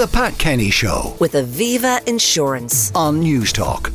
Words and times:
The 0.00 0.06
Pat 0.06 0.38
Kenny 0.38 0.70
Show 0.70 1.14
with 1.20 1.34
Aviva 1.34 2.02
Insurance. 2.08 2.90
on 2.94 3.22
Newstalk. 3.22 3.92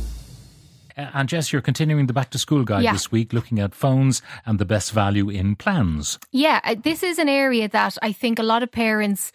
Uh, 0.96 1.10
And 1.12 1.28
Jess, 1.28 1.52
you're 1.52 1.60
continuing 1.60 2.06
the 2.06 2.12
back 2.12 2.30
to 2.30 2.38
school 2.38 2.62
guide 2.62 2.84
Yeah. 2.84 2.92
this 2.92 3.10
week, 3.10 3.32
looking 3.32 3.58
at 3.58 3.74
phones 3.74 4.22
and 4.46 4.60
the 4.60 4.64
best 4.64 4.92
value 4.92 5.28
in 5.28 5.56
plans. 5.56 6.20
Yeah, 6.30 6.60
uh, 6.62 6.76
this 6.80 7.02
is 7.02 7.18
an 7.18 7.28
area 7.28 7.68
that 7.70 7.98
I 8.02 8.12
think 8.12 8.38
a 8.38 8.44
lot 8.44 8.62
of 8.62 8.70
parents 8.70 9.32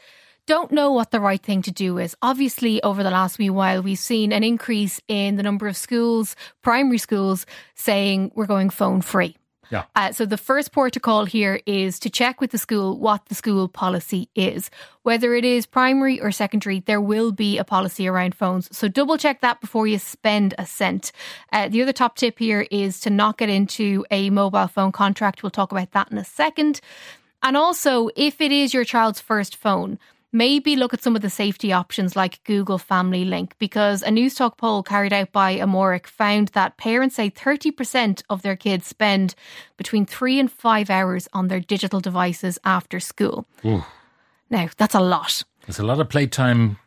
don't 0.48 0.72
know 0.72 0.94
what 0.94 1.12
the 1.12 1.20
right 1.20 1.44
thing 1.44 1.62
to 1.64 1.72
do 1.72 1.98
is. 1.98 2.16
Obviously, 2.22 2.82
over 2.84 3.04
the 3.04 3.12
last 3.12 3.38
wee 3.38 3.50
while, 3.50 3.82
we've 3.82 4.00
seen 4.00 4.32
an 4.32 4.46
increase 4.46 5.02
in 5.10 5.36
the 5.36 5.44
number 5.44 5.68
of 5.68 5.76
schools, 5.76 6.38
primary 6.62 7.00
schools, 7.00 7.46
saying 7.76 8.32
we're 8.34 8.46
going 8.46 8.70
phone 8.70 9.02
free. 9.02 9.36
Yeah. 9.72 9.86
Uh, 9.96 10.12
so 10.12 10.26
the 10.26 10.38
first 10.38 10.74
port 10.74 10.94
to 10.94 11.00
call 11.00 11.26
here 11.26 11.62
is 11.66 11.98
to 12.00 12.10
check 12.10 12.42
with 12.42 12.52
the 12.52 12.58
school 12.58 13.00
what 13.00 13.26
the 13.28 13.36
school 13.36 13.68
policy 13.70 14.30
is. 14.36 14.70
Whether 15.04 15.34
it 15.34 15.46
is 15.46 15.66
primary 15.66 16.20
or 16.20 16.32
secondary, 16.32 16.82
there 16.82 17.00
will 17.00 17.32
be 17.32 17.58
a 17.58 17.64
policy 17.64 18.08
around 18.08 18.36
phones. 18.36 18.76
So 18.76 18.88
double 18.88 19.18
check 19.18 19.42
that 19.42 19.62
before 19.62 19.88
you 19.88 19.98
spend 19.98 20.54
a 20.58 20.66
cent. 20.66 21.12
Uh, 21.52 21.70
the 21.70 21.82
other 21.82 21.94
top 21.94 22.18
tip 22.18 22.38
here 22.38 22.68
is 22.70 23.00
to 23.00 23.10
not 23.10 23.38
get 23.38 23.50
into 23.50 24.06
a 24.12 24.30
mobile 24.30 24.68
phone 24.68 24.92
contract. 24.92 25.42
We'll 25.42 25.52
talk 25.52 25.72
about 25.72 25.92
that 25.94 26.12
in 26.12 26.18
a 26.18 26.26
second. 26.26 26.82
And 27.42 27.58
also, 27.58 28.10
if 28.16 28.42
it 28.42 28.52
is 28.52 28.74
your 28.74 28.84
child's 28.84 29.22
first 29.22 29.56
phone, 29.56 29.98
maybe 30.32 30.76
look 30.76 30.94
at 30.94 31.04
some 31.04 31.16
of 31.16 31.22
the 31.22 31.30
safety 31.30 31.74
options 31.74 32.16
like 32.16 32.44
Google 32.44 32.78
Family 32.78 33.26
Link 33.26 33.56
because 33.60 34.02
a 34.04 34.10
Newstalk 34.10 34.58
poll 34.58 34.84
carried 34.84 35.14
out 35.14 35.32
by 35.32 35.58
Amarach 35.58 36.08
found 36.08 36.50
that 36.50 36.78
parents 36.78 37.16
say 37.16 37.30
30% 37.30 38.24
of 38.30 38.42
their 38.42 38.56
kids 38.56 38.88
spend 38.88 39.36
between 39.78 40.06
three 40.06 40.40
and 40.40 40.52
five 40.52 40.90
hours 40.90 41.28
on 41.34 41.48
their 41.48 41.60
digital 41.60 42.00
devices 42.00 42.58
after 42.64 43.00
school. 43.00 43.46
Now, 44.50 44.70
that's 44.78 44.96
a 44.96 45.00
lot. 45.00 45.44
There's 45.66 45.80
a 45.80 45.86
lot 45.86 46.00
of 46.00 46.10
playtime 46.10 46.78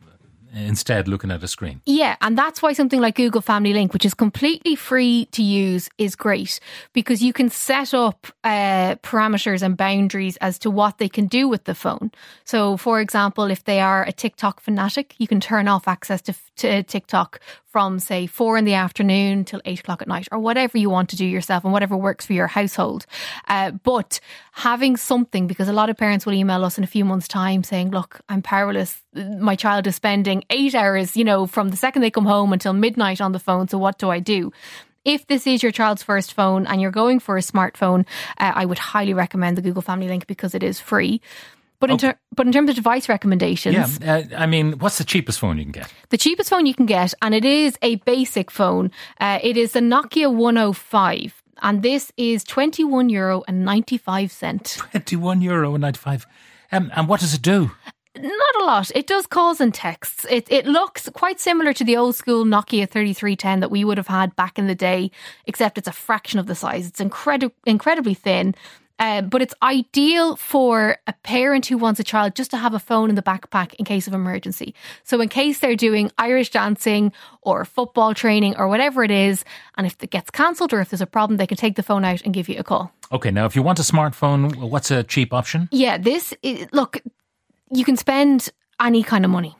instead 0.54 1.08
looking 1.08 1.30
at 1.30 1.42
a 1.42 1.48
screen. 1.48 1.80
Yeah, 1.86 2.16
and 2.20 2.38
that's 2.38 2.62
why 2.62 2.72
something 2.72 3.00
like 3.00 3.16
Google 3.16 3.40
Family 3.40 3.72
Link, 3.72 3.92
which 3.92 4.04
is 4.04 4.14
completely 4.14 4.74
free 4.74 5.26
to 5.32 5.42
use, 5.42 5.88
is 5.98 6.16
great 6.16 6.60
because 6.92 7.22
you 7.22 7.32
can 7.32 7.48
set 7.48 7.92
up 7.94 8.26
uh, 8.44 8.96
parameters 8.96 9.62
and 9.62 9.76
boundaries 9.76 10.36
as 10.38 10.58
to 10.60 10.70
what 10.70 10.98
they 10.98 11.08
can 11.08 11.26
do 11.26 11.48
with 11.48 11.64
the 11.64 11.74
phone. 11.74 12.10
So, 12.44 12.76
for 12.76 13.00
example, 13.00 13.50
if 13.50 13.64
they 13.64 13.80
are 13.80 14.04
a 14.04 14.12
TikTok 14.12 14.60
fanatic, 14.60 15.14
you 15.18 15.26
can 15.26 15.40
turn 15.40 15.68
off 15.68 15.88
access 15.88 16.22
to, 16.22 16.34
to 16.56 16.82
TikTok 16.82 17.40
from, 17.74 17.98
say, 17.98 18.24
four 18.28 18.56
in 18.56 18.64
the 18.64 18.74
afternoon 18.74 19.44
till 19.44 19.60
eight 19.64 19.80
o'clock 19.80 20.00
at 20.00 20.06
night, 20.06 20.28
or 20.30 20.38
whatever 20.38 20.78
you 20.78 20.88
want 20.88 21.08
to 21.08 21.16
do 21.16 21.24
yourself 21.26 21.64
and 21.64 21.72
whatever 21.72 21.96
works 21.96 22.24
for 22.24 22.32
your 22.32 22.46
household. 22.46 23.04
Uh, 23.48 23.72
but 23.72 24.20
having 24.52 24.96
something, 24.96 25.48
because 25.48 25.68
a 25.68 25.72
lot 25.72 25.90
of 25.90 25.96
parents 25.96 26.24
will 26.24 26.34
email 26.34 26.64
us 26.64 26.78
in 26.78 26.84
a 26.84 26.86
few 26.86 27.04
months' 27.04 27.26
time 27.26 27.64
saying, 27.64 27.90
Look, 27.90 28.20
I'm 28.28 28.42
powerless. 28.42 29.02
My 29.12 29.56
child 29.56 29.88
is 29.88 29.96
spending 29.96 30.43
eight 30.50 30.74
hours, 30.74 31.16
you 31.16 31.24
know, 31.24 31.46
from 31.46 31.68
the 31.70 31.76
second 31.76 32.02
they 32.02 32.10
come 32.10 32.26
home 32.26 32.52
until 32.52 32.72
midnight 32.72 33.20
on 33.20 33.32
the 33.32 33.38
phone. 33.38 33.68
So, 33.68 33.78
what 33.78 33.98
do 33.98 34.10
I 34.10 34.18
do? 34.20 34.52
If 35.04 35.26
this 35.26 35.46
is 35.46 35.62
your 35.62 35.72
child's 35.72 36.02
first 36.02 36.32
phone 36.32 36.66
and 36.66 36.80
you're 36.80 36.90
going 36.90 37.20
for 37.20 37.36
a 37.36 37.40
smartphone, 37.42 38.06
uh, 38.38 38.52
I 38.54 38.64
would 38.64 38.78
highly 38.78 39.12
recommend 39.12 39.58
the 39.58 39.62
Google 39.62 39.82
Family 39.82 40.08
Link 40.08 40.26
because 40.26 40.54
it 40.54 40.62
is 40.62 40.80
free. 40.80 41.20
But 41.80 41.90
in, 41.90 41.98
ter- 41.98 42.18
but 42.34 42.46
in 42.46 42.52
terms 42.52 42.70
of 42.70 42.76
device 42.76 43.10
recommendations, 43.10 43.98
Yeah, 44.00 44.22
uh, 44.32 44.38
I 44.38 44.46
mean, 44.46 44.78
what's 44.78 44.96
the 44.96 45.04
cheapest 45.04 45.38
phone 45.38 45.58
you 45.58 45.64
can 45.64 45.72
get? 45.72 45.92
the 46.08 46.16
cheapest 46.16 46.48
phone 46.48 46.64
you 46.64 46.72
can 46.72 46.86
get, 46.86 47.12
and 47.20 47.34
it 47.34 47.44
is 47.44 47.76
a 47.82 47.96
basic 47.96 48.50
phone. 48.50 48.90
Uh, 49.20 49.38
it 49.42 49.58
is 49.58 49.72
the 49.72 49.80
Nokia 49.80 50.32
105, 50.32 51.42
and 51.60 51.82
this 51.82 52.10
is 52.16 52.42
twenty 52.44 52.84
one 52.84 53.10
euro 53.10 53.42
and 53.46 53.64
ninety 53.66 53.98
five 53.98 54.32
cent. 54.32 54.78
21 54.92 55.42
euro 55.42 55.74
and 55.74 55.82
95. 55.82 56.26
Um, 56.72 56.90
and 56.96 57.06
what 57.08 57.20
does 57.20 57.34
it 57.34 57.42
do? 57.42 57.72
Not 58.16 58.54
a 58.60 58.64
lot. 58.64 58.90
It 58.94 59.06
does 59.06 59.26
calls 59.26 59.60
and 59.60 59.74
texts. 59.74 60.24
It 60.30 60.46
it 60.50 60.66
looks 60.66 61.08
quite 61.14 61.40
similar 61.40 61.72
to 61.72 61.84
the 61.84 61.96
old 61.96 62.14
school 62.14 62.44
Nokia 62.44 62.88
3310 62.88 63.60
that 63.60 63.70
we 63.70 63.84
would 63.84 63.98
have 63.98 64.06
had 64.06 64.36
back 64.36 64.58
in 64.58 64.66
the 64.68 64.74
day, 64.74 65.10
except 65.46 65.78
it's 65.78 65.88
a 65.88 65.92
fraction 65.92 66.38
of 66.38 66.46
the 66.46 66.54
size. 66.54 66.86
It's 66.86 67.00
incredi- 67.00 67.52
incredibly 67.66 68.14
thin. 68.14 68.54
Uh, 69.00 69.22
but 69.22 69.42
it's 69.42 69.54
ideal 69.60 70.36
for 70.36 70.96
a 71.08 71.12
parent 71.24 71.66
who 71.66 71.76
wants 71.76 71.98
a 71.98 72.04
child 72.04 72.36
just 72.36 72.52
to 72.52 72.56
have 72.56 72.74
a 72.74 72.78
phone 72.78 73.08
in 73.08 73.16
the 73.16 73.22
backpack 73.22 73.74
in 73.74 73.84
case 73.84 74.06
of 74.06 74.14
emergency. 74.14 74.72
So, 75.02 75.20
in 75.20 75.28
case 75.28 75.58
they're 75.58 75.74
doing 75.74 76.12
Irish 76.16 76.50
dancing 76.50 77.12
or 77.42 77.64
football 77.64 78.14
training 78.14 78.54
or 78.56 78.68
whatever 78.68 79.02
it 79.02 79.10
is, 79.10 79.44
and 79.76 79.84
if 79.84 80.00
it 80.00 80.10
gets 80.10 80.30
cancelled 80.30 80.72
or 80.72 80.80
if 80.80 80.90
there's 80.90 81.00
a 81.00 81.06
problem, 81.06 81.38
they 81.38 81.46
can 81.46 81.56
take 81.56 81.74
the 81.74 81.82
phone 81.82 82.04
out 82.04 82.22
and 82.22 82.32
give 82.32 82.48
you 82.48 82.56
a 82.60 82.62
call. 82.62 82.92
Okay, 83.10 83.32
now 83.32 83.46
if 83.46 83.56
you 83.56 83.64
want 83.64 83.80
a 83.80 83.82
smartphone, 83.82 84.54
what's 84.70 84.92
a 84.92 85.02
cheap 85.02 85.32
option? 85.32 85.68
Yeah, 85.72 85.98
this 85.98 86.32
is, 86.42 86.68
look, 86.72 87.02
you 87.74 87.84
can 87.84 87.96
spend 87.96 88.48
any 88.80 89.02
kind 89.02 89.24
of 89.24 89.30
money. 89.30 89.56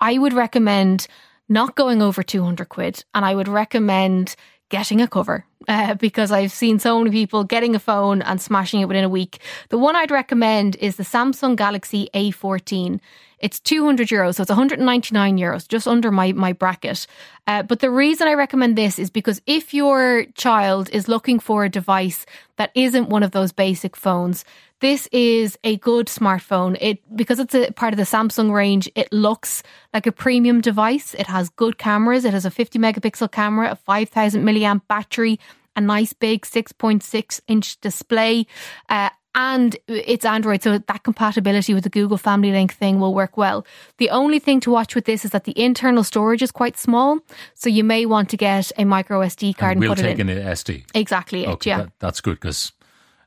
I 0.00 0.18
would 0.18 0.32
recommend 0.32 1.06
not 1.48 1.74
going 1.74 2.02
over 2.02 2.22
200 2.22 2.68
quid 2.68 3.04
and 3.14 3.24
I 3.24 3.34
would 3.34 3.48
recommend 3.48 4.36
getting 4.68 5.00
a 5.00 5.08
cover 5.08 5.44
uh, 5.68 5.94
because 5.94 6.30
I've 6.32 6.52
seen 6.52 6.78
so 6.78 6.98
many 6.98 7.10
people 7.10 7.44
getting 7.44 7.74
a 7.74 7.78
phone 7.78 8.22
and 8.22 8.40
smashing 8.40 8.80
it 8.80 8.86
within 8.86 9.04
a 9.04 9.08
week. 9.08 9.40
The 9.70 9.78
one 9.78 9.96
I'd 9.96 10.10
recommend 10.10 10.76
is 10.76 10.96
the 10.96 11.02
Samsung 11.02 11.56
Galaxy 11.56 12.08
A14. 12.14 13.00
It's 13.38 13.60
200 13.60 14.08
euros, 14.08 14.36
so 14.36 14.42
it's 14.42 14.50
199 14.50 15.36
euros, 15.36 15.68
just 15.68 15.86
under 15.86 16.10
my, 16.10 16.32
my 16.32 16.52
bracket. 16.52 17.06
Uh, 17.46 17.62
but 17.62 17.80
the 17.80 17.90
reason 17.90 18.28
I 18.28 18.34
recommend 18.34 18.76
this 18.76 18.98
is 18.98 19.10
because 19.10 19.42
if 19.46 19.74
your 19.74 20.24
child 20.34 20.88
is 20.90 21.06
looking 21.06 21.38
for 21.38 21.64
a 21.64 21.68
device 21.68 22.24
that 22.56 22.70
isn't 22.74 23.10
one 23.10 23.22
of 23.22 23.32
those 23.32 23.52
basic 23.52 23.94
phones, 23.94 24.44
this 24.80 25.06
is 25.12 25.58
a 25.64 25.76
good 25.76 26.06
smartphone. 26.06 26.76
It 26.80 26.98
because 27.16 27.38
it's 27.38 27.54
a 27.54 27.70
part 27.72 27.94
of 27.94 27.98
the 27.98 28.04
Samsung 28.04 28.52
range, 28.52 28.90
it 28.94 29.12
looks 29.12 29.62
like 29.94 30.06
a 30.06 30.12
premium 30.12 30.60
device. 30.60 31.14
It 31.14 31.26
has 31.26 31.48
good 31.48 31.78
cameras. 31.78 32.24
It 32.24 32.34
has 32.34 32.44
a 32.44 32.50
50 32.50 32.78
megapixel 32.78 33.32
camera, 33.32 33.70
a 33.70 33.76
5000 33.76 34.44
milliamp 34.44 34.82
battery, 34.88 35.40
a 35.74 35.80
nice 35.80 36.12
big 36.12 36.42
6.6 36.42 37.40
inch 37.48 37.80
display. 37.80 38.46
Uh, 38.88 39.10
and 39.36 39.76
it's 39.86 40.24
Android, 40.24 40.62
so 40.62 40.78
that 40.78 41.02
compatibility 41.02 41.74
with 41.74 41.84
the 41.84 41.90
Google 41.90 42.16
Family 42.16 42.50
Link 42.50 42.72
thing 42.72 42.98
will 42.98 43.14
work 43.14 43.36
well. 43.36 43.66
The 43.98 44.08
only 44.08 44.38
thing 44.38 44.60
to 44.60 44.70
watch 44.70 44.94
with 44.94 45.04
this 45.04 45.26
is 45.26 45.30
that 45.32 45.44
the 45.44 45.52
internal 45.62 46.02
storage 46.02 46.42
is 46.42 46.50
quite 46.50 46.78
small, 46.78 47.18
so 47.54 47.68
you 47.68 47.84
may 47.84 48.06
want 48.06 48.30
to 48.30 48.38
get 48.38 48.72
a 48.78 48.86
micro 48.86 49.20
SD 49.20 49.56
card 49.56 49.72
and, 49.72 49.80
we'll 49.80 49.90
put 49.90 50.00
it 50.00 50.02
take 50.04 50.18
in. 50.18 50.30
an 50.30 50.38
SD. 50.38 50.84
Exactly, 50.94 51.44
it, 51.44 51.66
yeah, 51.66 51.82
that, 51.82 51.92
that's 51.98 52.22
good 52.22 52.40
because, 52.40 52.72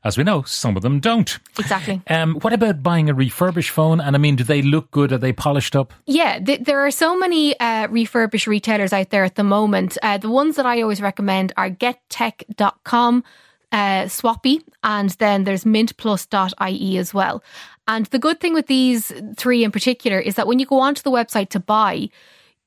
as 0.02 0.18
we 0.18 0.24
know, 0.24 0.42
some 0.42 0.76
of 0.76 0.82
them 0.82 0.98
don't. 0.98 1.38
exactly. 1.56 2.02
Um, 2.08 2.34
what 2.40 2.52
about 2.52 2.82
buying 2.82 3.08
a 3.08 3.14
refurbished 3.14 3.70
phone? 3.70 4.00
And 4.00 4.16
I 4.16 4.18
mean, 4.18 4.34
do 4.34 4.42
they 4.42 4.62
look 4.62 4.90
good? 4.90 5.12
Are 5.12 5.18
they 5.18 5.32
polished 5.32 5.76
up? 5.76 5.94
Yeah, 6.06 6.40
th- 6.40 6.62
there 6.64 6.80
are 6.80 6.90
so 6.90 7.16
many 7.16 7.58
uh, 7.60 7.86
refurbished 7.86 8.48
retailers 8.48 8.92
out 8.92 9.10
there 9.10 9.22
at 9.22 9.36
the 9.36 9.44
moment. 9.44 9.96
Uh, 10.02 10.18
the 10.18 10.30
ones 10.30 10.56
that 10.56 10.66
I 10.66 10.82
always 10.82 11.00
recommend 11.00 11.52
are 11.56 11.70
gettech.com, 11.70 13.22
uh, 13.72 14.04
Swappie, 14.04 14.62
and 14.82 15.10
then 15.10 15.44
there's 15.44 15.66
Mint 15.66 15.96
mintplus.ie 15.96 16.98
as 16.98 17.14
well. 17.14 17.42
And 17.86 18.06
the 18.06 18.18
good 18.18 18.40
thing 18.40 18.54
with 18.54 18.66
these 18.66 19.12
three 19.36 19.64
in 19.64 19.70
particular 19.70 20.18
is 20.18 20.34
that 20.36 20.46
when 20.46 20.58
you 20.58 20.66
go 20.66 20.80
onto 20.80 21.02
the 21.02 21.10
website 21.10 21.48
to 21.50 21.60
buy, 21.60 22.08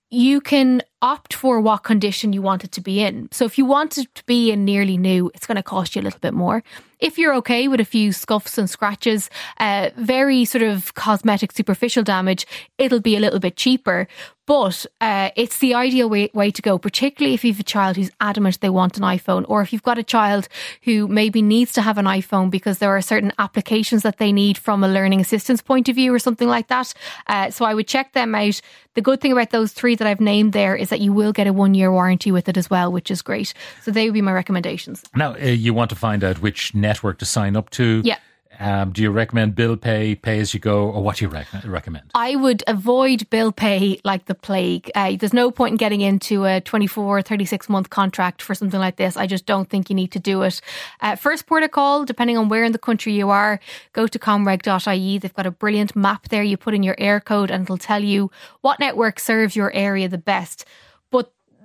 you 0.09 0.41
can 0.41 0.81
opt 1.03 1.33
for 1.33 1.59
what 1.59 1.83
condition 1.83 2.31
you 2.31 2.41
want 2.41 2.63
it 2.63 2.71
to 2.71 2.81
be 2.81 3.01
in. 3.01 3.27
So 3.31 3.43
if 3.43 3.57
you 3.57 3.65
want 3.65 3.97
it 3.97 4.07
to 4.15 4.23
be 4.25 4.51
in 4.51 4.63
nearly 4.63 4.97
new, 4.97 5.29
it's 5.35 5.45
going 5.45 5.57
to 5.57 5.63
cost 5.63 5.95
you 5.95 6.01
a 6.01 6.03
little 6.03 6.21
bit 6.21 6.33
more. 6.33 6.63
If 7.03 7.17
you're 7.17 7.35
okay 7.35 7.67
with 7.67 7.81
a 7.81 7.85
few 7.85 8.13
scuffs 8.13 8.57
and 8.57 8.69
scratches, 8.69 9.29
uh, 9.59 9.89
very 9.97 10.45
sort 10.45 10.63
of 10.63 10.93
cosmetic, 10.93 11.51
superficial 11.51 12.01
damage, 12.01 12.47
it'll 12.77 13.01
be 13.01 13.17
a 13.17 13.19
little 13.19 13.41
bit 13.41 13.57
cheaper. 13.57 14.07
But 14.45 14.85
uh, 15.01 15.29
it's 15.35 15.59
the 15.59 15.73
ideal 15.73 16.09
way, 16.09 16.29
way 16.33 16.51
to 16.51 16.61
go, 16.61 16.77
particularly 16.77 17.33
if 17.33 17.43
you 17.43 17.51
have 17.51 17.59
a 17.59 17.63
child 17.63 17.97
who's 17.97 18.11
adamant 18.21 18.61
they 18.61 18.69
want 18.69 18.97
an 18.97 19.03
iPhone, 19.03 19.45
or 19.49 19.61
if 19.61 19.73
you've 19.73 19.83
got 19.83 19.97
a 19.97 20.03
child 20.03 20.47
who 20.83 21.09
maybe 21.09 21.41
needs 21.41 21.73
to 21.73 21.81
have 21.81 21.97
an 21.97 22.05
iPhone 22.05 22.49
because 22.49 22.77
there 22.77 22.95
are 22.95 23.01
certain 23.01 23.33
applications 23.37 24.03
that 24.03 24.17
they 24.17 24.31
need 24.31 24.57
from 24.57 24.83
a 24.83 24.87
learning 24.87 25.19
assistance 25.19 25.61
point 25.61 25.89
of 25.89 25.95
view 25.95 26.13
or 26.13 26.19
something 26.19 26.47
like 26.47 26.67
that. 26.67 26.93
Uh, 27.27 27.51
so 27.51 27.65
I 27.65 27.73
would 27.73 27.87
check 27.87 28.13
them 28.13 28.33
out. 28.33 28.61
The 28.95 29.01
good 29.01 29.19
thing 29.19 29.31
about 29.33 29.49
those 29.49 29.73
three 29.73 29.95
that 29.95 30.07
I've 30.07 30.21
named 30.21 30.53
there 30.53 30.75
is 30.75 30.91
that 30.93 31.01
you 31.01 31.11
will 31.11 31.33
get 31.33 31.47
a 31.47 31.53
one 31.53 31.73
year 31.73 31.91
warranty 31.91 32.31
with 32.31 32.47
it 32.47 32.55
as 32.55 32.69
well, 32.69 32.91
which 32.91 33.09
is 33.09 33.23
great. 33.23 33.51
So 33.81 33.89
they 33.89 34.05
would 34.05 34.13
be 34.13 34.21
my 34.21 34.31
recommendations. 34.31 35.03
Now, 35.15 35.33
uh, 35.33 35.45
you 35.45 35.73
want 35.73 35.89
to 35.89 35.95
find 35.95 36.23
out 36.23 36.39
which 36.39 36.75
network 36.75 37.17
to 37.17 37.25
sign 37.25 37.55
up 37.55 37.71
to. 37.71 38.03
Yeah. 38.05 38.19
Um, 38.63 38.93
do 38.93 39.01
you 39.01 39.11
recommend 39.11 39.55
bill 39.55 39.75
pay, 39.75 40.15
pay 40.15 40.39
as 40.39 40.53
you 40.53 40.59
go, 40.61 40.89
or 40.89 41.03
what 41.03 41.17
do 41.17 41.25
you 41.25 41.29
rec- 41.29 41.47
recommend? 41.65 42.09
I 42.15 42.37
would 42.37 42.63
avoid 42.65 43.29
bill 43.29 43.51
pay 43.51 43.99
like 44.05 44.27
the 44.27 44.35
plague. 44.35 44.89
Uh, 44.95 45.17
there's 45.17 45.33
no 45.33 45.51
point 45.51 45.73
in 45.73 45.77
getting 45.77 45.99
into 45.99 46.45
a 46.45 46.61
24, 46.61 47.21
36 47.23 47.67
month 47.67 47.89
contract 47.89 48.41
for 48.41 48.55
something 48.55 48.79
like 48.79 48.95
this. 48.95 49.17
I 49.17 49.27
just 49.27 49.45
don't 49.45 49.69
think 49.69 49.89
you 49.89 49.95
need 49.97 50.13
to 50.13 50.19
do 50.19 50.43
it. 50.43 50.61
Uh, 51.01 51.17
first 51.17 51.45
port 51.45 51.63
of 51.63 51.71
call, 51.71 52.05
depending 52.05 52.37
on 52.37 52.47
where 52.47 52.63
in 52.63 52.71
the 52.71 52.77
country 52.79 53.11
you 53.11 53.29
are, 53.29 53.59
go 53.91 54.07
to 54.07 54.17
comreg.ie. 54.17 55.17
They've 55.17 55.33
got 55.33 55.45
a 55.45 55.51
brilliant 55.51 55.93
map 55.93 56.29
there. 56.29 56.41
You 56.41 56.55
put 56.55 56.73
in 56.73 56.83
your 56.83 56.95
Eircode 56.95 57.51
and 57.51 57.63
it'll 57.63 57.77
tell 57.77 58.01
you 58.01 58.31
what 58.61 58.79
network 58.79 59.19
serves 59.19 59.57
your 59.57 59.73
area 59.73 60.07
the 60.07 60.17
best. 60.17 60.65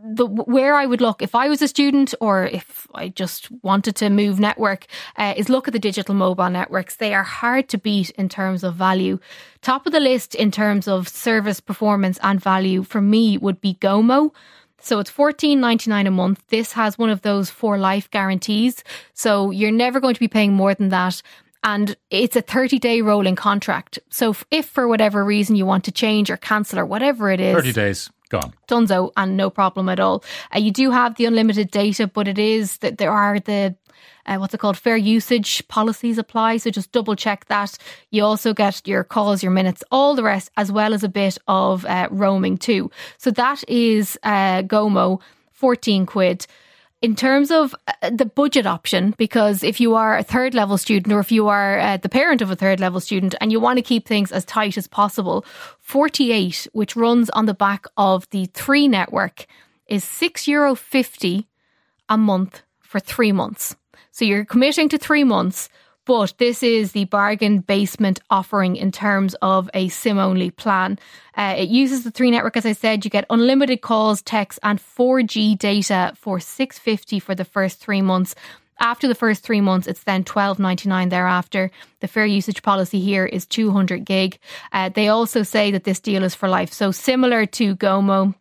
The 0.04 0.26
where 0.26 0.74
I 0.76 0.86
would 0.86 1.00
look 1.00 1.22
if 1.22 1.34
I 1.34 1.48
was 1.48 1.60
a 1.60 1.68
student 1.68 2.14
or 2.20 2.44
if 2.46 2.86
I 2.94 3.08
just 3.08 3.50
wanted 3.62 3.96
to 3.96 4.10
move 4.10 4.38
network 4.38 4.86
uh, 5.16 5.34
is 5.36 5.48
look 5.48 5.66
at 5.66 5.72
the 5.72 5.78
digital 5.78 6.14
mobile 6.14 6.50
networks. 6.50 6.96
They 6.96 7.14
are 7.14 7.24
hard 7.24 7.68
to 7.70 7.78
beat 7.78 8.10
in 8.10 8.28
terms 8.28 8.62
of 8.62 8.74
value. 8.74 9.18
Top 9.60 9.86
of 9.86 9.92
the 9.92 10.00
list 10.00 10.34
in 10.34 10.50
terms 10.50 10.86
of 10.86 11.08
service 11.08 11.60
performance 11.60 12.18
and 12.22 12.40
value 12.40 12.82
for 12.82 13.00
me 13.00 13.38
would 13.38 13.60
be 13.60 13.74
Gomo. 13.74 14.32
So 14.80 15.00
it's 15.00 15.10
fourteen 15.10 15.60
ninety 15.60 15.90
nine 15.90 16.06
a 16.06 16.10
month. 16.10 16.44
This 16.48 16.72
has 16.72 16.96
one 16.98 17.10
of 17.10 17.22
those 17.22 17.50
for 17.50 17.76
life 17.76 18.10
guarantees. 18.10 18.84
So 19.14 19.50
you're 19.50 19.72
never 19.72 20.00
going 20.00 20.14
to 20.14 20.20
be 20.20 20.28
paying 20.28 20.52
more 20.52 20.74
than 20.74 20.90
that. 20.90 21.22
And 21.64 21.96
it's 22.10 22.36
a 22.36 22.40
30 22.40 22.78
day 22.78 23.00
rolling 23.00 23.34
contract. 23.34 23.98
So 24.10 24.34
if 24.50 24.66
for 24.66 24.86
whatever 24.86 25.24
reason 25.24 25.56
you 25.56 25.66
want 25.66 25.84
to 25.84 25.92
change 25.92 26.30
or 26.30 26.36
cancel 26.36 26.78
or 26.78 26.86
whatever 26.86 27.30
it 27.30 27.40
is, 27.40 27.54
30 27.54 27.72
days. 27.72 28.10
Gone. 28.30 28.52
Dunzo 28.66 29.10
and 29.16 29.36
no 29.36 29.48
problem 29.50 29.88
at 29.88 29.98
all. 29.98 30.22
Uh, 30.54 30.58
you 30.58 30.70
do 30.70 30.90
have 30.90 31.14
the 31.14 31.24
unlimited 31.24 31.70
data, 31.70 32.06
but 32.06 32.28
it 32.28 32.38
is 32.38 32.78
that 32.78 32.98
there 32.98 33.10
are 33.10 33.40
the 33.40 33.74
uh, 34.26 34.36
what's 34.36 34.52
it 34.52 34.58
called 34.58 34.76
fair 34.76 34.98
usage 34.98 35.66
policies 35.68 36.18
apply. 36.18 36.58
So 36.58 36.70
just 36.70 36.92
double 36.92 37.16
check 37.16 37.46
that. 37.46 37.78
You 38.10 38.24
also 38.24 38.52
get 38.52 38.86
your 38.86 39.02
calls, 39.02 39.42
your 39.42 39.52
minutes, 39.52 39.82
all 39.90 40.14
the 40.14 40.22
rest, 40.22 40.50
as 40.58 40.70
well 40.70 40.92
as 40.92 41.02
a 41.02 41.08
bit 41.08 41.38
of 41.46 41.86
uh, 41.86 42.08
roaming 42.10 42.58
too. 42.58 42.90
So 43.16 43.30
that 43.30 43.64
is 43.66 44.18
uh, 44.22 44.62
Gomo, 44.62 45.22
fourteen 45.52 46.04
quid 46.04 46.46
in 47.00 47.14
terms 47.14 47.50
of 47.50 47.74
uh, 47.86 48.10
the 48.10 48.26
budget 48.26 48.66
option, 48.66 49.14
because 49.16 49.62
if 49.62 49.80
you 49.80 49.94
are 49.94 50.18
a 50.18 50.22
third 50.22 50.54
level 50.54 50.76
student 50.76 51.12
or 51.12 51.20
if 51.20 51.30
you 51.30 51.48
are 51.48 51.78
uh, 51.78 51.96
the 51.96 52.08
parent 52.08 52.42
of 52.42 52.50
a 52.50 52.56
third 52.56 52.80
level 52.80 53.00
student 53.00 53.34
and 53.40 53.52
you 53.52 53.60
want 53.60 53.76
to 53.76 53.82
keep 53.82 54.06
things 54.06 54.32
as 54.32 54.44
tight 54.44 54.76
as 54.76 54.88
possible, 54.88 55.44
48, 55.80 56.66
which 56.72 56.96
runs 56.96 57.30
on 57.30 57.46
the 57.46 57.54
back 57.54 57.86
of 57.96 58.28
the 58.30 58.46
three 58.46 58.88
network, 58.88 59.46
is 59.86 60.04
€6.50 60.04 61.46
a 62.08 62.18
month 62.18 62.62
for 62.80 62.98
three 62.98 63.32
months. 63.32 63.76
So 64.10 64.24
you're 64.24 64.44
committing 64.44 64.88
to 64.88 64.98
three 64.98 65.24
months 65.24 65.68
but 66.08 66.32
this 66.38 66.62
is 66.62 66.92
the 66.92 67.04
bargain 67.04 67.58
basement 67.58 68.18
offering 68.30 68.76
in 68.76 68.90
terms 68.90 69.36
of 69.42 69.68
a 69.74 69.88
SIM 69.88 70.16
only 70.18 70.50
plan. 70.50 70.98
Uh, 71.36 71.54
it 71.58 71.68
uses 71.68 72.02
the 72.02 72.10
three 72.10 72.30
network, 72.30 72.56
as 72.56 72.64
I 72.64 72.72
said. 72.72 73.04
You 73.04 73.10
get 73.10 73.26
unlimited 73.28 73.82
calls, 73.82 74.22
texts, 74.22 74.58
and 74.62 74.80
4G 74.80 75.58
data 75.58 76.14
for 76.16 76.40
650 76.40 77.20
for 77.20 77.34
the 77.34 77.44
first 77.44 77.78
three 77.78 78.00
months. 78.00 78.34
After 78.80 79.06
the 79.06 79.14
first 79.14 79.44
three 79.44 79.60
months, 79.60 79.86
it's 79.86 80.04
then 80.04 80.24
twelve 80.24 80.58
ninety 80.58 80.88
nine 80.88 81.08
thereafter. 81.08 81.70
The 81.98 82.06
fair 82.06 82.24
usage 82.24 82.62
policy 82.62 83.00
here 83.00 83.26
is 83.26 83.44
two 83.44 83.72
hundred 83.72 84.04
gig. 84.04 84.38
Uh, 84.72 84.88
they 84.88 85.08
also 85.08 85.42
say 85.42 85.72
that 85.72 85.82
this 85.82 85.98
deal 85.98 86.22
is 86.22 86.36
for 86.36 86.48
life, 86.48 86.72
so 86.72 86.92
similar 86.92 87.44
to 87.44 87.74
Gomo. 87.74 88.34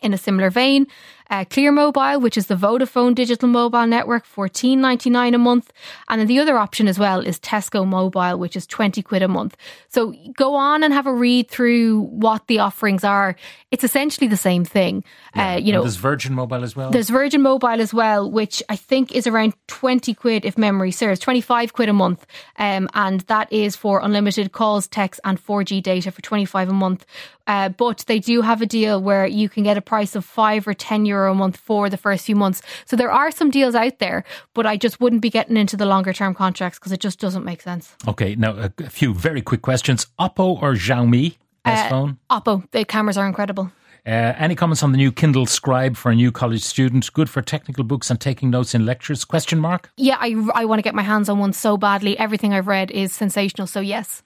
In 0.00 0.14
a 0.14 0.18
similar 0.18 0.50
vein, 0.50 0.86
uh, 1.34 1.44
Clear 1.44 1.72
Mobile, 1.72 2.20
which 2.20 2.36
is 2.36 2.46
the 2.46 2.54
Vodafone 2.54 3.14
digital 3.14 3.48
mobile 3.48 3.86
network, 3.86 4.24
fourteen 4.24 4.80
ninety 4.80 5.10
nine 5.10 5.34
a 5.34 5.38
month, 5.38 5.72
and 6.08 6.20
then 6.20 6.28
the 6.28 6.38
other 6.38 6.56
option 6.56 6.86
as 6.86 6.98
well 6.98 7.20
is 7.20 7.40
Tesco 7.40 7.84
Mobile, 7.86 8.38
which 8.38 8.54
is 8.54 8.66
twenty 8.66 9.02
quid 9.02 9.22
a 9.22 9.28
month. 9.28 9.56
So 9.88 10.14
go 10.36 10.54
on 10.54 10.84
and 10.84 10.94
have 10.94 11.08
a 11.08 11.12
read 11.12 11.48
through 11.48 12.02
what 12.02 12.46
the 12.46 12.60
offerings 12.60 13.02
are. 13.02 13.34
It's 13.70 13.82
essentially 13.82 14.28
the 14.28 14.36
same 14.36 14.64
thing. 14.64 15.02
Yeah. 15.34 15.54
Uh, 15.54 15.56
you 15.58 15.72
know, 15.72 15.80
and 15.80 15.86
there's 15.86 15.96
Virgin 15.96 16.34
Mobile 16.34 16.62
as 16.62 16.76
well. 16.76 16.90
There's 16.90 17.10
Virgin 17.10 17.42
Mobile 17.42 17.80
as 17.80 17.92
well, 17.92 18.30
which 18.30 18.62
I 18.68 18.76
think 18.76 19.12
is 19.12 19.26
around 19.26 19.54
twenty 19.66 20.14
quid 20.14 20.44
if 20.44 20.56
memory 20.56 20.92
serves, 20.92 21.18
twenty 21.18 21.40
five 21.40 21.72
quid 21.72 21.88
a 21.88 21.92
month, 21.92 22.24
um, 22.58 22.88
and 22.94 23.22
that 23.22 23.52
is 23.52 23.74
for 23.74 24.00
unlimited 24.00 24.52
calls, 24.52 24.86
texts, 24.86 25.20
and 25.24 25.40
four 25.40 25.64
G 25.64 25.80
data 25.80 26.12
for 26.12 26.22
twenty 26.22 26.44
five 26.44 26.68
a 26.68 26.72
month. 26.72 27.04
Uh, 27.46 27.68
but 27.68 28.04
they 28.06 28.18
do 28.18 28.40
have 28.40 28.62
a 28.62 28.66
deal 28.66 29.02
where 29.02 29.26
you 29.26 29.50
can 29.50 29.64
get 29.64 29.76
a 29.76 29.82
price 29.82 30.16
of 30.16 30.24
five 30.24 30.66
or 30.66 30.72
ten 30.72 31.04
euro 31.04 31.23
a 31.26 31.34
month 31.34 31.56
for 31.56 31.88
the 31.90 31.96
first 31.96 32.26
few 32.26 32.36
months. 32.36 32.62
So 32.84 32.96
there 32.96 33.10
are 33.10 33.30
some 33.30 33.50
deals 33.50 33.74
out 33.74 33.98
there, 33.98 34.24
but 34.54 34.66
I 34.66 34.76
just 34.76 35.00
wouldn't 35.00 35.22
be 35.22 35.30
getting 35.30 35.56
into 35.56 35.76
the 35.76 35.86
longer 35.86 36.12
term 36.12 36.34
contracts 36.34 36.78
because 36.78 36.92
it 36.92 37.00
just 37.00 37.18
doesn't 37.20 37.44
make 37.44 37.62
sense. 37.62 37.94
Okay, 38.08 38.34
now 38.34 38.52
a, 38.52 38.72
a 38.78 38.90
few 38.90 39.14
very 39.14 39.42
quick 39.42 39.62
questions: 39.62 40.06
Oppo 40.18 40.60
or 40.62 40.74
Xiaomi 40.74 41.36
S 41.64 41.86
Uh, 41.86 41.88
phone? 41.88 42.18
Oppo, 42.30 42.70
the 42.72 42.84
cameras 42.84 43.16
are 43.16 43.26
incredible. 43.26 43.70
Uh, 44.06 44.34
any 44.36 44.54
comments 44.54 44.82
on 44.82 44.92
the 44.92 44.98
new 44.98 45.10
Kindle 45.10 45.46
Scribe 45.46 45.96
for 45.96 46.10
a 46.10 46.14
new 46.14 46.30
college 46.30 46.60
student? 46.60 47.10
Good 47.14 47.30
for 47.30 47.40
technical 47.40 47.84
books 47.84 48.10
and 48.10 48.20
taking 48.20 48.50
notes 48.50 48.74
in 48.74 48.84
lectures? 48.84 49.24
Question 49.24 49.58
mark. 49.58 49.90
Yeah, 49.96 50.18
I, 50.20 50.36
I 50.54 50.66
want 50.66 50.78
to 50.78 50.82
get 50.82 50.94
my 50.94 51.02
hands 51.02 51.30
on 51.30 51.38
one 51.38 51.54
so 51.54 51.78
badly. 51.78 52.18
Everything 52.18 52.52
I've 52.52 52.66
read 52.66 52.90
is 52.90 53.14
sensational. 53.14 53.66
So 53.66 53.80
yes. 53.80 54.22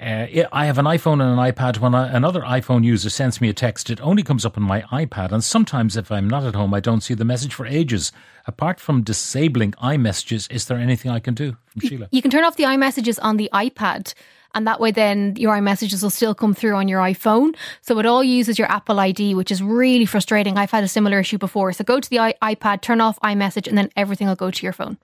Uh, 0.00 0.26
yeah, 0.28 0.48
I 0.50 0.66
have 0.66 0.78
an 0.78 0.86
iPhone 0.86 1.22
and 1.22 1.38
an 1.38 1.52
iPad. 1.52 1.78
When 1.78 1.94
I, 1.94 2.08
another 2.08 2.40
iPhone 2.40 2.82
user 2.82 3.10
sends 3.10 3.40
me 3.40 3.48
a 3.48 3.52
text, 3.52 3.90
it 3.90 4.00
only 4.00 4.24
comes 4.24 4.44
up 4.44 4.56
on 4.56 4.64
my 4.64 4.82
iPad. 4.90 5.30
And 5.30 5.44
sometimes, 5.44 5.96
if 5.96 6.10
I'm 6.10 6.28
not 6.28 6.42
at 6.44 6.56
home, 6.56 6.74
I 6.74 6.80
don't 6.80 7.02
see 7.02 7.14
the 7.14 7.24
message 7.24 7.54
for 7.54 7.64
ages. 7.64 8.10
Apart 8.48 8.80
from 8.80 9.02
disabling 9.02 9.70
iMessages, 9.72 10.50
is 10.50 10.66
there 10.66 10.78
anything 10.78 11.12
I 11.12 11.20
can 11.20 11.34
do? 11.34 11.56
From 11.66 11.88
Sheila. 11.88 12.08
You 12.10 12.22
can 12.22 12.32
turn 12.32 12.42
off 12.42 12.56
the 12.56 12.64
iMessages 12.64 13.20
on 13.22 13.36
the 13.36 13.48
iPad. 13.54 14.14
And 14.54 14.66
that 14.66 14.80
way, 14.80 14.90
then 14.90 15.34
your 15.36 15.54
iMessages 15.54 16.02
will 16.02 16.10
still 16.10 16.34
come 16.34 16.54
through 16.54 16.74
on 16.76 16.88
your 16.88 17.00
iPhone. 17.00 17.54
So 17.80 17.98
it 17.98 18.06
all 18.06 18.22
uses 18.22 18.58
your 18.58 18.70
Apple 18.70 19.00
ID, 19.00 19.34
which 19.34 19.50
is 19.50 19.62
really 19.62 20.06
frustrating. 20.06 20.58
I've 20.58 20.70
had 20.70 20.84
a 20.84 20.88
similar 20.88 21.20
issue 21.20 21.38
before. 21.38 21.72
So 21.72 21.84
go 21.84 22.00
to 22.00 22.10
the 22.10 22.18
I- 22.18 22.34
iPad, 22.42 22.80
turn 22.82 23.00
off 23.00 23.18
iMessage, 23.20 23.66
and 23.66 23.78
then 23.78 23.90
everything 23.96 24.28
will 24.28 24.36
go 24.36 24.50
to 24.50 24.62
your 24.62 24.72
phone. 24.72 24.98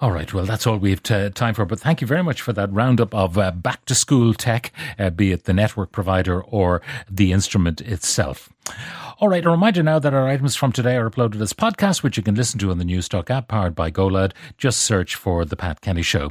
All 0.00 0.12
right, 0.12 0.32
well, 0.32 0.44
that's 0.44 0.64
all 0.64 0.76
we 0.76 0.90
have 0.90 1.02
t- 1.02 1.28
time 1.30 1.54
for. 1.54 1.64
But 1.64 1.80
thank 1.80 2.00
you 2.00 2.06
very 2.06 2.22
much 2.22 2.40
for 2.40 2.52
that 2.52 2.72
roundup 2.72 3.12
of 3.12 3.36
uh, 3.36 3.50
back 3.50 3.84
to 3.86 3.96
school 3.96 4.32
tech, 4.32 4.72
uh, 4.96 5.10
be 5.10 5.32
it 5.32 5.42
the 5.44 5.52
network 5.52 5.90
provider 5.90 6.40
or 6.40 6.82
the 7.10 7.32
instrument 7.32 7.80
itself. 7.80 8.48
All 9.18 9.28
right, 9.28 9.44
a 9.44 9.50
reminder 9.50 9.82
now 9.82 9.98
that 9.98 10.14
our 10.14 10.28
items 10.28 10.54
from 10.54 10.70
today 10.70 10.96
are 10.96 11.10
uploaded 11.10 11.40
as 11.40 11.52
podcasts, 11.52 12.04
which 12.04 12.16
you 12.16 12.22
can 12.22 12.36
listen 12.36 12.60
to 12.60 12.70
on 12.70 12.78
the 12.78 12.84
Newstalk 12.84 13.28
app 13.28 13.48
powered 13.48 13.74
by 13.74 13.90
GoLoud. 13.90 14.30
Just 14.56 14.82
search 14.82 15.16
for 15.16 15.44
The 15.44 15.56
Pat 15.56 15.80
Kenny 15.80 16.02
Show. 16.02 16.30